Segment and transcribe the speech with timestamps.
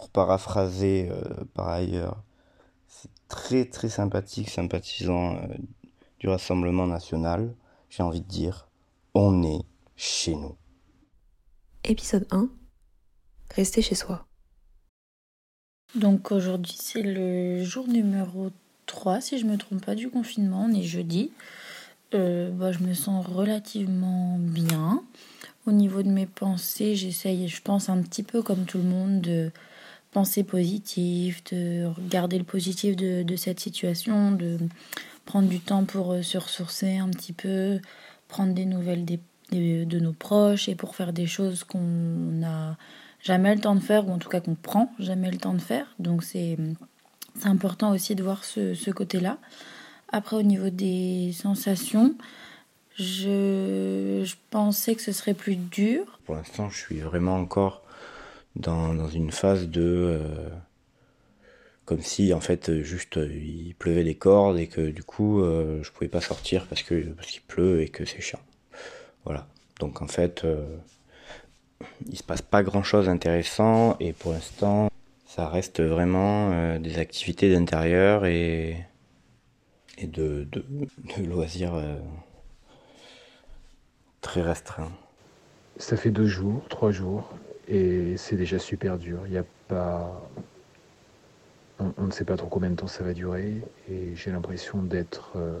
[0.00, 1.10] pour paraphraser
[1.52, 2.22] par ailleurs,
[2.88, 5.36] c'est très très sympathique, sympathisant
[6.18, 7.54] du Rassemblement national,
[7.90, 8.70] j'ai envie de dire,
[9.12, 9.60] on est
[9.96, 10.56] chez nous.
[11.84, 12.48] Épisode 1
[13.54, 14.24] Rester chez soi.
[15.94, 18.48] Donc aujourd'hui c'est le jour numéro
[18.86, 21.30] 3 si je me trompe pas du confinement, on est jeudi.
[22.14, 25.04] Euh, bah, je me sens relativement bien.
[25.66, 29.20] Au niveau de mes pensées, j'essaye, je pense un petit peu comme tout le monde,
[29.20, 29.52] de
[30.12, 34.58] penser positif, de regarder le positif de, de cette situation, de
[35.24, 37.80] prendre du temps pour euh, se ressourcer un petit peu,
[38.28, 39.20] prendre des nouvelles des,
[39.52, 42.76] de nos proches et pour faire des choses qu'on n'a
[43.22, 45.60] jamais le temps de faire, ou en tout cas qu'on prend jamais le temps de
[45.60, 45.86] faire.
[45.98, 46.56] Donc c'est
[47.44, 49.38] important aussi de voir ce, ce côté-là.
[50.12, 52.14] Après, au niveau des sensations,
[52.96, 56.18] je, je, pensais que ce serait plus dur.
[56.26, 57.82] Pour l'instant, je suis vraiment encore
[58.56, 59.82] dans, dans une phase de...
[59.82, 60.48] Euh,
[61.84, 65.90] comme si, en fait, juste, il pleuvait des cordes et que du coup, euh, je
[65.90, 68.38] pouvais pas sortir parce que parce qu'il pleut et que c'est chiant.
[69.24, 69.48] Voilà.
[69.80, 70.64] Donc, en fait, euh,
[72.08, 74.88] il se passe pas grand-chose d'intéressant et pour l'instant,
[75.26, 78.86] ça reste vraiment euh, des activités d'intérieur et,
[79.98, 80.64] et de, de,
[81.16, 81.98] de loisirs euh,
[84.20, 84.92] très restreints.
[85.76, 87.32] Ça fait deux jours, trois jours,
[87.70, 89.20] et c'est déjà super dur.
[89.26, 90.20] Il n'y a pas.
[91.78, 95.32] On, ne sait pas trop combien de temps ça va durer, et j'ai l'impression d'être
[95.36, 95.58] euh,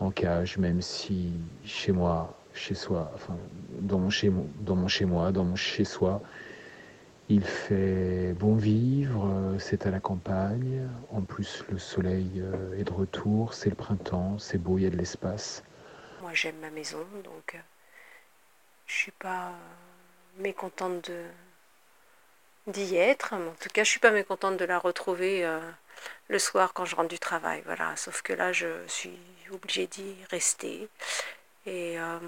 [0.00, 1.34] en cage, même si
[1.66, 3.36] chez moi, chez soi, enfin,
[3.80, 6.22] dans mon chez, dans mon chez moi, dans mon chez soi,
[7.28, 10.88] il fait bon vivre, c'est à la campagne.
[11.10, 12.42] En plus, le soleil
[12.78, 15.62] est de retour, c'est le printemps, c'est beau, il y a de l'espace.
[16.22, 17.60] Moi, j'aime ma maison, donc
[18.86, 19.52] je suis pas
[20.38, 21.24] mécontente de
[22.68, 23.34] d'y être.
[23.34, 25.58] En tout cas, je suis pas mécontente de la retrouver euh,
[26.28, 27.62] le soir quand je rentre du travail.
[27.66, 27.96] Voilà.
[27.96, 29.18] Sauf que là, je suis
[29.52, 30.88] obligée d'y rester.
[31.66, 32.18] Et euh,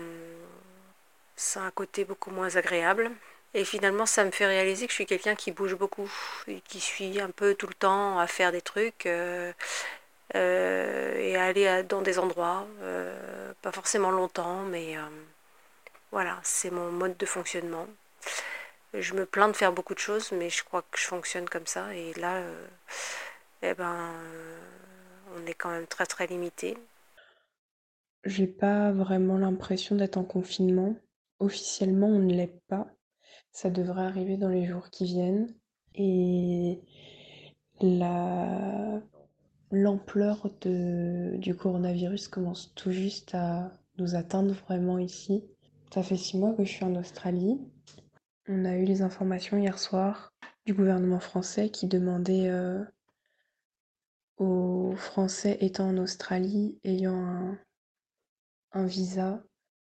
[1.37, 3.11] ça a un côté beaucoup moins agréable.
[3.55, 6.11] Et finalement, ça me fait réaliser que je suis quelqu'un qui bouge beaucoup
[6.49, 9.53] et qui suis un peu tout le temps à faire des trucs euh,
[10.35, 12.67] euh, et à aller dans des endroits,
[13.63, 14.97] pas forcément longtemps, mais
[16.15, 17.89] voilà, c'est mon mode de fonctionnement.
[18.93, 21.67] Je me plains de faire beaucoup de choses, mais je crois que je fonctionne comme
[21.67, 21.93] ça.
[21.93, 22.41] Et là,
[23.63, 24.13] eh ben,
[25.35, 26.79] on est quand même très très limité.
[28.25, 30.95] J'ai pas vraiment l'impression d'être en confinement.
[31.41, 32.87] Officiellement, on ne l'est pas.
[33.51, 35.53] Ça devrait arriver dans les jours qui viennent.
[35.97, 36.81] Et
[37.81, 39.01] la...
[39.73, 45.43] l'ampleur du coronavirus commence tout juste à nous atteindre vraiment ici.
[45.95, 47.61] Ça fait six mois que je suis en Australie.
[48.49, 50.35] On a eu les informations hier soir
[50.67, 52.83] du gouvernement français qui demandait euh,
[54.37, 57.57] aux Français étant en Australie, ayant
[58.73, 59.41] un, visa,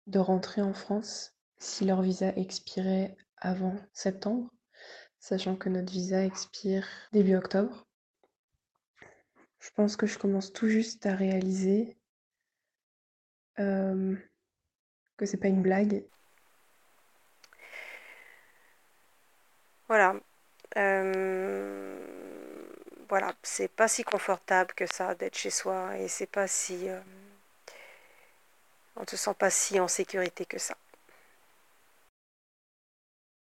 [0.06, 4.50] de rentrer en France si leur visa expirait avant septembre,
[5.20, 7.86] sachant que notre visa expire début octobre.
[9.58, 11.96] Je pense que je commence tout juste à réaliser
[13.58, 14.14] euh,
[15.16, 16.02] que c'est pas une blague.
[19.88, 20.14] Voilà.
[20.76, 21.96] Euh,
[23.08, 26.88] voilà, c'est pas si confortable que ça d'être chez soi et c'est pas si.
[26.88, 27.00] Euh,
[28.96, 30.76] on ne se sent pas si en sécurité que ça.